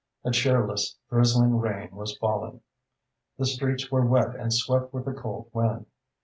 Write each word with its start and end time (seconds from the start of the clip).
A 0.23 0.31
cheerless, 0.31 0.97
drizzling 1.11 1.59
rain 1.59 1.95
was 1.95 2.17
falling. 2.17 2.61
The 3.37 3.45
streets 3.45 3.91
were 3.91 4.03
wet 4.03 4.35
and 4.35 4.51
swept 4.51 4.91
with 4.95 5.05
a 5.05 5.13
cold 5.13 5.51
wind. 5.53 5.85